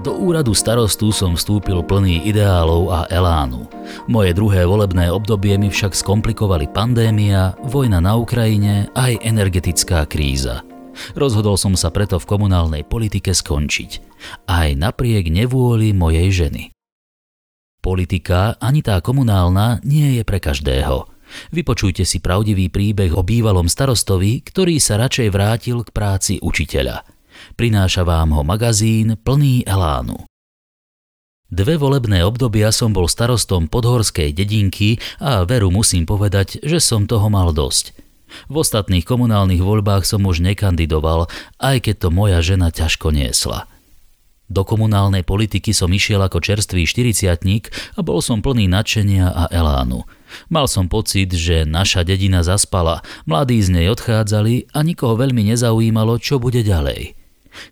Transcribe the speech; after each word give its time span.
Do 0.00 0.16
úradu 0.16 0.56
starostu 0.56 1.12
som 1.12 1.36
vstúpil 1.36 1.84
plný 1.84 2.24
ideálov 2.24 2.88
a 2.88 3.00
elánu. 3.12 3.68
Moje 4.08 4.32
druhé 4.32 4.64
volebné 4.64 5.12
obdobie 5.12 5.60
mi 5.60 5.68
však 5.68 5.92
skomplikovali 5.92 6.72
pandémia, 6.72 7.52
vojna 7.68 8.00
na 8.00 8.16
Ukrajine 8.16 8.88
aj 8.96 9.20
energetická 9.20 10.08
kríza. 10.08 10.64
Rozhodol 11.12 11.60
som 11.60 11.76
sa 11.76 11.92
preto 11.92 12.16
v 12.16 12.24
komunálnej 12.32 12.88
politike 12.88 13.36
skončiť. 13.36 14.00
Aj 14.48 14.72
napriek 14.72 15.28
nevôli 15.28 15.92
mojej 15.92 16.32
ženy. 16.32 16.72
Politika, 17.84 18.56
ani 18.56 18.80
tá 18.80 19.04
komunálna, 19.04 19.84
nie 19.84 20.16
je 20.16 20.24
pre 20.24 20.40
každého. 20.40 21.12
Vypočujte 21.52 22.08
si 22.08 22.24
pravdivý 22.24 22.72
príbeh 22.72 23.12
o 23.12 23.20
bývalom 23.20 23.68
starostovi, 23.68 24.48
ktorý 24.48 24.80
sa 24.80 24.96
radšej 24.96 25.28
vrátil 25.28 25.84
k 25.84 25.92
práci 25.92 26.40
učiteľa– 26.40 27.04
Prináša 27.54 28.06
vám 28.06 28.34
ho 28.36 28.42
magazín 28.42 29.18
plný 29.20 29.64
elánu. 29.68 30.24
Dve 31.50 31.74
volebné 31.74 32.22
obdobia 32.22 32.70
som 32.70 32.94
bol 32.94 33.10
starostom 33.10 33.66
podhorskej 33.66 34.30
dedinky 34.30 35.02
a 35.18 35.42
veru 35.42 35.74
musím 35.74 36.06
povedať, 36.06 36.62
že 36.62 36.78
som 36.78 37.10
toho 37.10 37.26
mal 37.26 37.50
dosť. 37.50 37.90
V 38.46 38.62
ostatných 38.62 39.02
komunálnych 39.02 39.58
voľbách 39.58 40.06
som 40.06 40.22
už 40.22 40.46
nekandidoval, 40.46 41.26
aj 41.58 41.90
keď 41.90 42.06
to 42.06 42.08
moja 42.14 42.38
žena 42.38 42.70
ťažko 42.70 43.10
niesla. 43.10 43.66
Do 44.50 44.66
komunálnej 44.66 45.22
politiky 45.22 45.70
som 45.70 45.90
išiel 45.94 46.18
ako 46.22 46.42
čerstvý 46.42 46.82
štyriciatník 46.82 47.70
a 47.94 48.00
bol 48.02 48.18
som 48.18 48.42
plný 48.42 48.66
nadšenia 48.66 49.30
a 49.30 49.44
elánu. 49.50 50.06
Mal 50.50 50.66
som 50.66 50.86
pocit, 50.86 51.34
že 51.34 51.66
naša 51.66 52.06
dedina 52.06 52.42
zaspala, 52.46 53.02
mladí 53.26 53.62
z 53.62 53.74
nej 53.74 53.86
odchádzali 53.90 54.70
a 54.70 54.86
nikoho 54.86 55.14
veľmi 55.14 55.54
nezaujímalo, 55.54 56.18
čo 56.22 56.42
bude 56.42 56.62
ďalej. 56.66 57.19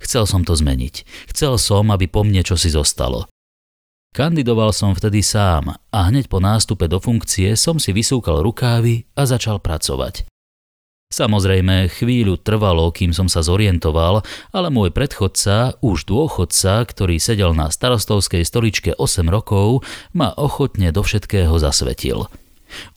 Chcel 0.03 0.25
som 0.29 0.43
to 0.43 0.55
zmeniť. 0.55 1.07
Chcel 1.33 1.57
som, 1.57 1.89
aby 1.95 2.07
po 2.11 2.23
mne 2.23 2.43
čosi 2.45 2.69
zostalo. 2.71 3.31
Kandidoval 4.17 4.73
som 4.73 4.97
vtedy 4.97 5.21
sám 5.21 5.77
a 5.93 5.99
hneď 6.09 6.33
po 6.33 6.41
nástupe 6.41 6.89
do 6.89 6.99
funkcie 6.99 7.55
som 7.55 7.77
si 7.77 7.93
vysúkal 7.93 8.41
rukávy 8.41 9.05
a 9.15 9.29
začal 9.29 9.61
pracovať. 9.61 10.25
Samozrejme, 11.09 11.89
chvíľu 11.89 12.37
trvalo, 12.37 12.93
kým 12.93 13.17
som 13.17 13.33
sa 13.33 13.41
zorientoval, 13.41 14.21
ale 14.53 14.69
môj 14.69 14.93
predchodca, 14.93 15.81
už 15.81 16.05
dôchodca, 16.05 16.85
ktorý 16.85 17.17
sedel 17.17 17.57
na 17.57 17.73
starostovskej 17.73 18.45
stoličke 18.45 18.93
8 18.93 19.25
rokov, 19.33 19.89
ma 20.13 20.37
ochotne 20.37 20.93
do 20.93 21.01
všetkého 21.01 21.57
zasvetil. 21.57 22.29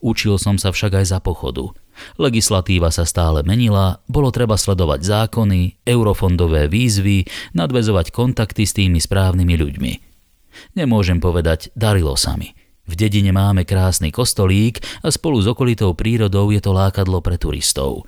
Učil 0.04 0.36
som 0.36 0.60
sa 0.60 0.72
však 0.72 1.02
aj 1.02 1.06
za 1.16 1.18
pochodu– 1.18 1.72
Legislatíva 2.16 2.92
sa 2.92 3.04
stále 3.08 3.44
menila, 3.44 4.00
bolo 4.08 4.32
treba 4.32 4.56
sledovať 4.56 5.00
zákony, 5.04 5.84
eurofondové 5.84 6.68
výzvy, 6.68 7.28
nadvezovať 7.56 8.12
kontakty 8.12 8.64
s 8.64 8.76
tými 8.76 8.98
správnymi 9.00 9.54
ľuďmi. 9.56 9.92
Nemôžem 10.76 11.18
povedať, 11.20 11.72
darilo 11.72 12.16
sa 12.16 12.36
mi. 12.36 12.52
V 12.84 12.98
dedine 12.98 13.30
máme 13.32 13.62
krásny 13.62 14.10
kostolík 14.10 14.82
a 15.06 15.08
spolu 15.08 15.40
s 15.40 15.46
okolitou 15.48 15.94
prírodou 15.94 16.50
je 16.50 16.60
to 16.60 16.74
lákadlo 16.74 17.22
pre 17.24 17.38
turistov. 17.38 18.04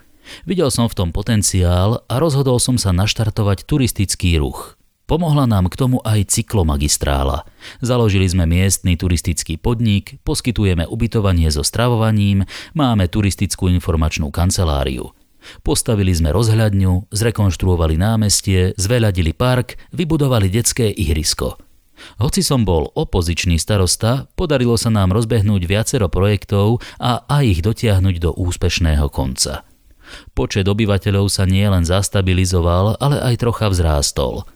Videl 0.48 0.72
som 0.72 0.88
v 0.88 0.96
tom 0.98 1.08
potenciál 1.12 2.04
a 2.08 2.14
rozhodol 2.16 2.56
som 2.58 2.80
sa 2.80 2.90
naštartovať 2.90 3.68
turistický 3.68 4.40
ruch. 4.40 4.76
Pomohla 5.04 5.44
nám 5.44 5.68
k 5.68 5.76
tomu 5.76 6.00
aj 6.00 6.32
cyklomagistrála. 6.32 7.44
Založili 7.84 8.24
sme 8.24 8.48
miestny 8.48 8.96
turistický 8.96 9.60
podnik, 9.60 10.16
poskytujeme 10.24 10.88
ubytovanie 10.88 11.52
so 11.52 11.60
stravovaním, 11.60 12.48
máme 12.72 13.12
turistickú 13.12 13.68
informačnú 13.68 14.32
kanceláriu. 14.32 15.12
Postavili 15.60 16.08
sme 16.16 16.32
rozhľadňu, 16.32 17.12
zrekonštruovali 17.12 18.00
námestie, 18.00 18.72
zveľadili 18.80 19.36
park, 19.36 19.76
vybudovali 19.92 20.48
detské 20.48 20.88
ihrisko. 20.88 21.60
Hoci 22.24 22.40
som 22.40 22.64
bol 22.64 22.88
opozičný 22.96 23.60
starosta, 23.60 24.32
podarilo 24.40 24.80
sa 24.80 24.88
nám 24.88 25.12
rozbehnúť 25.12 25.68
viacero 25.68 26.08
projektov 26.08 26.80
a 26.96 27.28
aj 27.28 27.44
ich 27.44 27.60
dotiahnuť 27.60 28.16
do 28.24 28.30
úspešného 28.40 29.12
konca. 29.12 29.68
Počet 30.32 30.64
obyvateľov 30.64 31.28
sa 31.28 31.44
nielen 31.44 31.84
zastabilizoval, 31.84 32.96
ale 33.04 33.20
aj 33.20 33.44
trocha 33.44 33.68
vzrástol– 33.68 34.48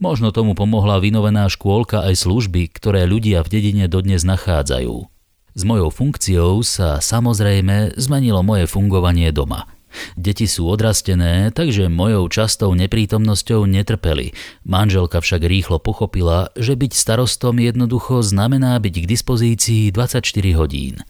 Možno 0.00 0.32
tomu 0.32 0.56
pomohla 0.56 1.00
vynovená 1.00 1.48
škôlka 1.48 2.04
aj 2.04 2.24
služby, 2.26 2.68
ktoré 2.72 3.04
ľudia 3.04 3.44
v 3.44 3.52
dedine 3.52 3.86
dodnes 3.86 4.24
nachádzajú. 4.24 5.08
S 5.56 5.62
mojou 5.64 5.88
funkciou 5.88 6.60
sa 6.60 7.00
samozrejme 7.00 7.96
zmenilo 7.96 8.44
moje 8.44 8.68
fungovanie 8.68 9.32
doma. 9.32 9.64
Deti 10.12 10.44
sú 10.44 10.68
odrastené, 10.68 11.48
takže 11.56 11.88
mojou 11.88 12.28
častou 12.28 12.76
neprítomnosťou 12.76 13.64
netrpeli. 13.64 14.36
Manželka 14.68 15.24
však 15.24 15.40
rýchlo 15.48 15.80
pochopila, 15.80 16.52
že 16.52 16.76
byť 16.76 16.92
starostom 16.92 17.56
jednoducho 17.56 18.20
znamená 18.20 18.76
byť 18.76 18.94
k 19.00 19.06
dispozícii 19.08 19.82
24 19.96 20.20
hodín. 20.60 21.00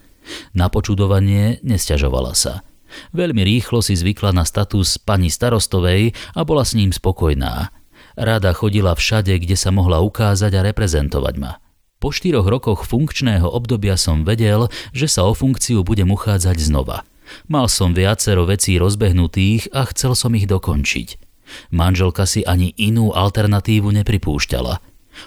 Na 0.55 0.71
počudovanie 0.71 1.59
nesťažovala 1.63 2.31
sa. 2.35 2.63
Veľmi 3.11 3.43
rýchlo 3.43 3.83
si 3.83 3.99
zvykla 3.99 4.31
na 4.31 4.47
status 4.47 4.95
pani 4.95 5.27
starostovej 5.27 6.15
a 6.35 6.41
bola 6.47 6.63
s 6.63 6.71
ním 6.71 6.95
spokojná. 6.95 7.75
Rada 8.17 8.49
chodila 8.57 8.97
všade, 8.97 9.29
kde 9.37 9.53
sa 9.53 9.69
mohla 9.69 10.01
ukázať 10.01 10.51
a 10.57 10.65
reprezentovať 10.65 11.35
ma. 11.37 11.61
Po 12.01 12.09
štyroch 12.09 12.49
rokoch 12.49 12.85
funkčného 12.89 13.45
obdobia 13.45 13.93
som 13.93 14.25
vedel, 14.25 14.73
že 14.89 15.05
sa 15.05 15.25
o 15.29 15.37
funkciu 15.37 15.85
budem 15.85 16.09
uchádzať 16.09 16.57
znova. 16.57 17.05
Mal 17.45 17.69
som 17.69 17.93
viacero 17.93 18.49
vecí 18.49 18.81
rozbehnutých 18.81 19.69
a 19.69 19.85
chcel 19.93 20.17
som 20.17 20.33
ich 20.33 20.49
dokončiť. 20.49 21.21
Manželka 21.69 22.25
si 22.25 22.41
ani 22.41 22.73
inú 22.77 23.13
alternatívu 23.13 23.93
nepripúšťala. 24.01 24.81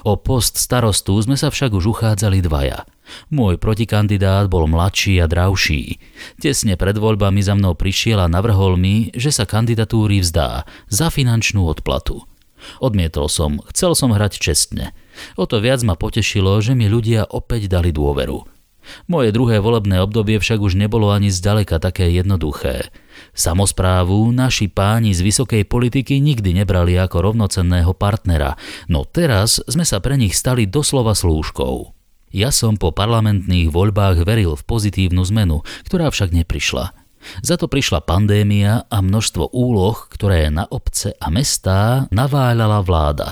O 0.07 0.15
post 0.15 0.55
starostu 0.59 1.19
sme 1.19 1.35
sa 1.35 1.51
však 1.51 1.75
už 1.75 1.91
uchádzali 1.99 2.39
dvaja. 2.47 2.87
Môj 3.35 3.59
protikandidát 3.59 4.47
bol 4.47 4.71
mladší 4.71 5.19
a 5.19 5.27
dravší. 5.27 5.99
Tesne 6.39 6.79
pred 6.79 6.95
voľbami 6.95 7.43
za 7.43 7.59
mnou 7.59 7.75
prišiel 7.75 8.23
a 8.23 8.31
navrhol 8.31 8.79
mi, 8.79 9.11
že 9.11 9.35
sa 9.35 9.51
kandidatúry 9.51 10.23
vzdá 10.23 10.63
za 10.87 11.11
finančnú 11.11 11.67
odplatu. 11.67 12.30
Odmietol 12.79 13.27
som, 13.27 13.61
chcel 13.73 13.93
som 13.97 14.13
hrať 14.15 14.41
čestne. 14.41 14.93
O 15.37 15.45
to 15.45 15.61
viac 15.61 15.81
ma 15.85 15.99
potešilo, 15.99 16.61
že 16.65 16.77
mi 16.77 16.87
ľudia 16.87 17.29
opäť 17.29 17.69
dali 17.69 17.93
dôveru. 17.93 18.61
Moje 19.07 19.31
druhé 19.31 19.61
volebné 19.61 20.01
obdobie 20.01 20.41
však 20.41 20.59
už 20.59 20.75
nebolo 20.75 21.13
ani 21.13 21.29
zďaleka 21.29 21.79
také 21.79 22.09
jednoduché. 22.11 22.89
Samozprávu 23.37 24.33
naši 24.33 24.73
páni 24.73 25.13
z 25.13 25.21
vysokej 25.21 25.69
politiky 25.69 26.19
nikdy 26.19 26.57
nebrali 26.57 26.97
ako 26.97 27.31
rovnocenného 27.31 27.93
partnera, 27.93 28.57
no 28.89 29.05
teraz 29.05 29.61
sme 29.69 29.85
sa 29.85 30.01
pre 30.01 30.17
nich 30.17 30.33
stali 30.33 30.65
doslova 30.65 31.13
slúžkou. 31.13 31.93
Ja 32.31 32.55
som 32.55 32.79
po 32.79 32.95
parlamentných 32.95 33.69
voľbách 33.75 34.23
veril 34.23 34.55
v 34.55 34.63
pozitívnu 34.63 35.27
zmenu, 35.29 35.67
ktorá 35.87 36.09
však 36.09 36.31
neprišla– 36.33 36.95
za 37.41 37.57
to 37.61 37.69
prišla 37.69 38.05
pandémia 38.05 38.85
a 38.89 38.99
množstvo 39.01 39.53
úloh, 39.53 39.97
ktoré 40.09 40.49
na 40.49 40.65
obce 40.69 41.15
a 41.21 41.29
mestá 41.29 42.09
naváľala 42.09 42.81
vláda. 42.85 43.29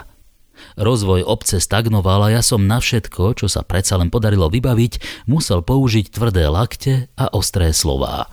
Rozvoj 0.75 1.23
obce 1.27 1.63
stagnoval 1.63 2.31
a 2.31 2.39
ja 2.39 2.43
som 2.43 2.67
na 2.67 2.83
všetko, 2.83 3.39
čo 3.39 3.47
sa 3.47 3.63
predsa 3.63 3.99
len 3.99 4.11
podarilo 4.11 4.51
vybaviť, 4.51 5.27
musel 5.31 5.63
použiť 5.63 6.11
tvrdé 6.11 6.51
lakte 6.51 7.11
a 7.15 7.31
ostré 7.31 7.71
slová. 7.71 8.27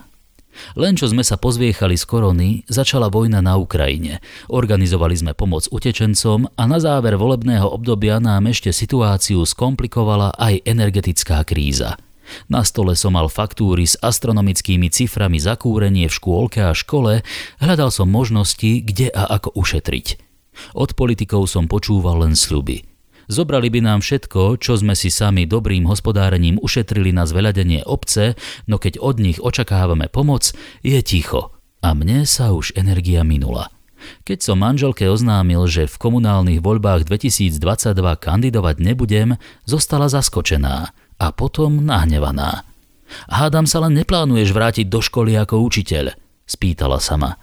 Len 0.80 0.96
čo 0.96 1.12
sme 1.12 1.20
sa 1.20 1.36
pozviechali 1.36 2.00
z 2.00 2.06
korony, 2.08 2.50
začala 2.72 3.12
vojna 3.12 3.44
na 3.44 3.60
Ukrajine. 3.60 4.24
Organizovali 4.48 5.12
sme 5.20 5.34
pomoc 5.36 5.68
utečencom 5.68 6.48
a 6.56 6.64
na 6.64 6.80
záver 6.80 7.20
volebného 7.20 7.68
obdobia 7.68 8.24
nám 8.24 8.48
ešte 8.48 8.72
situáciu 8.72 9.44
skomplikovala 9.44 10.32
aj 10.40 10.64
energetická 10.64 11.44
kríza– 11.44 12.00
na 12.50 12.66
stole 12.66 12.98
som 12.98 13.14
mal 13.14 13.30
faktúry 13.30 13.86
s 13.86 13.98
astronomickými 14.02 14.90
ciframi 14.90 15.38
za 15.38 15.58
kúrenie 15.58 16.10
v 16.10 16.16
škôlke 16.18 16.60
a 16.62 16.74
škole, 16.74 17.22
hľadal 17.62 17.90
som 17.94 18.10
možnosti, 18.10 18.82
kde 18.82 19.10
a 19.14 19.30
ako 19.40 19.54
ušetriť. 19.56 20.08
Od 20.74 20.96
politikov 20.96 21.52
som 21.52 21.68
počúval 21.68 22.24
len 22.24 22.34
sľuby. 22.34 22.88
Zobrali 23.26 23.74
by 23.74 23.82
nám 23.82 24.00
všetko, 24.06 24.62
čo 24.62 24.78
sme 24.78 24.94
si 24.94 25.10
sami 25.10 25.50
dobrým 25.50 25.90
hospodárením 25.90 26.62
ušetrili 26.62 27.10
na 27.10 27.26
zveľadenie 27.26 27.82
obce, 27.82 28.38
no 28.70 28.78
keď 28.78 29.02
od 29.02 29.18
nich 29.18 29.42
očakávame 29.42 30.14
pomoc, 30.14 30.54
je 30.86 31.02
ticho. 31.02 31.58
A 31.82 31.98
mne 31.98 32.30
sa 32.30 32.54
už 32.54 32.78
energia 32.78 33.26
minula. 33.26 33.74
Keď 34.30 34.46
som 34.46 34.62
manželke 34.62 35.10
oznámil, 35.10 35.66
že 35.66 35.90
v 35.90 35.98
komunálnych 35.98 36.62
voľbách 36.62 37.10
2022 37.10 37.58
kandidovať 37.98 38.76
nebudem, 38.78 39.42
zostala 39.66 40.06
zaskočená– 40.06 40.94
a 41.20 41.32
potom 41.32 41.84
nahnevaná. 41.84 42.66
Hádam 43.30 43.70
sa 43.70 43.86
len 43.86 43.96
neplánuješ 43.96 44.52
vrátiť 44.52 44.86
do 44.90 45.00
školy 45.00 45.38
ako 45.38 45.62
učiteľ, 45.64 46.18
spýtala 46.50 46.98
sama. 47.00 47.38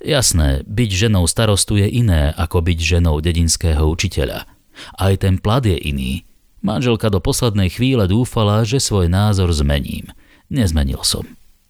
Jasné, 0.00 0.64
byť 0.64 0.90
ženou 1.08 1.28
starostu 1.28 1.76
je 1.76 1.88
iné 1.88 2.32
ako 2.36 2.64
byť 2.64 2.78
ženou 2.80 3.20
dedinského 3.20 3.84
učiteľa. 3.84 4.48
Aj 4.96 5.14
ten 5.16 5.40
plat 5.40 5.64
je 5.64 5.76
iný. 5.76 6.24
Manželka 6.64 7.12
do 7.12 7.20
poslednej 7.20 7.72
chvíle 7.72 8.08
dúfala, 8.08 8.64
že 8.64 8.80
svoj 8.80 9.08
názor 9.08 9.52
zmením. 9.52 10.08
Nezmenil 10.48 11.00
som. 11.04 11.24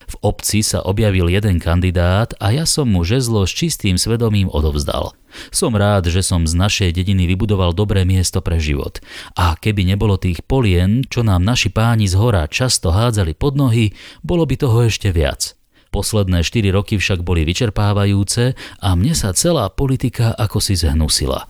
V 0.06 0.14
obci 0.22 0.62
sa 0.62 0.86
objavil 0.86 1.26
jeden 1.26 1.58
kandidát 1.58 2.30
a 2.38 2.54
ja 2.54 2.62
som 2.62 2.86
mu 2.86 3.02
žezlo 3.02 3.42
s 3.42 3.50
čistým 3.50 3.98
svedomím 3.98 4.46
odovzdal. 4.46 5.18
Som 5.52 5.76
rád, 5.76 6.08
že 6.08 6.24
som 6.24 6.44
z 6.44 6.54
našej 6.56 6.90
dediny 6.96 7.28
vybudoval 7.30 7.72
dobré 7.76 8.04
miesto 8.08 8.40
pre 8.40 8.56
život. 8.60 9.00
A 9.36 9.56
keby 9.56 9.86
nebolo 9.86 10.16
tých 10.16 10.44
polien, 10.44 11.04
čo 11.06 11.24
nám 11.24 11.44
naši 11.44 11.68
páni 11.70 12.08
z 12.08 12.16
hora 12.16 12.48
často 12.48 12.92
hádzali 12.92 13.36
pod 13.36 13.56
nohy, 13.56 13.92
bolo 14.24 14.44
by 14.44 14.54
toho 14.56 14.86
ešte 14.86 15.12
viac. 15.12 15.56
Posledné 15.94 16.44
4 16.44 16.76
roky 16.76 17.00
však 17.00 17.24
boli 17.24 17.46
vyčerpávajúce 17.48 18.52
a 18.84 18.88
mne 18.98 19.16
sa 19.16 19.32
celá 19.32 19.72
politika 19.72 20.34
ako 20.36 20.60
si 20.60 20.76
zhnusila. 20.76 21.48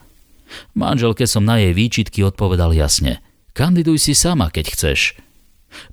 Manželke 0.78 1.26
som 1.26 1.42
na 1.42 1.58
jej 1.58 1.74
výčitky 1.74 2.22
odpovedal 2.22 2.70
jasne. 2.70 3.18
Kandiduj 3.56 3.98
si 3.98 4.12
sama, 4.14 4.52
keď 4.52 4.70
chceš. 4.70 5.18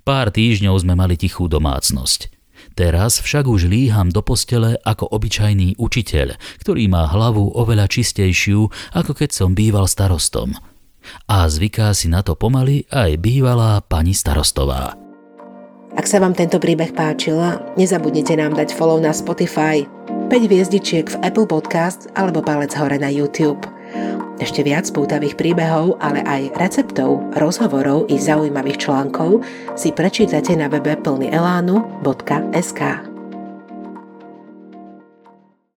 Pár 0.05 0.29
týždňov 0.29 0.75
sme 0.85 0.93
mali 0.93 1.17
tichú 1.17 1.49
domácnosť. 1.49 2.42
Teraz 2.73 3.21
však 3.21 3.45
už 3.45 3.69
líham 3.69 4.09
do 4.09 4.25
postele 4.25 4.81
ako 4.81 5.05
obyčajný 5.13 5.77
učiteľ, 5.77 6.41
ktorý 6.57 6.89
má 6.89 7.05
hlavu 7.05 7.53
oveľa 7.53 7.85
čistejšiu, 7.85 8.65
ako 8.97 9.13
keď 9.13 9.29
som 9.29 9.53
býval 9.53 9.85
starostom. 9.85 10.57
A 11.29 11.45
zvyká 11.45 11.93
si 11.93 12.09
na 12.09 12.25
to 12.25 12.33
pomaly 12.33 12.89
aj 12.89 13.19
bývalá 13.21 13.83
pani 13.85 14.17
starostová. 14.17 14.97
Ak 15.93 16.09
sa 16.09 16.17
vám 16.17 16.33
tento 16.33 16.57
príbeh 16.57 16.89
páčil, 16.97 17.37
nezabudnite 17.77 18.33
nám 18.33 18.57
dať 18.57 18.73
follow 18.73 18.97
na 18.97 19.13
Spotify, 19.13 19.85
5 20.33 20.49
hviezdičiek 20.49 21.05
v 21.05 21.19
Apple 21.21 21.45
Podcast 21.45 22.09
alebo 22.17 22.41
palec 22.41 22.73
hore 22.73 22.97
na 22.97 23.13
YouTube. 23.13 23.61
Ešte 24.41 24.65
viac 24.65 24.89
pútavých 24.91 25.37
príbehov, 25.37 26.01
ale 26.01 26.25
aj 26.25 26.57
receptov, 26.57 27.21
rozhovorov 27.37 28.09
i 28.09 28.17
zaujímavých 28.19 28.81
článkov 28.81 29.45
si 29.77 29.93
prečítate 29.93 30.57
na 30.57 30.67
webe 30.67 30.97
plnyelánu.sk. 30.99 33.12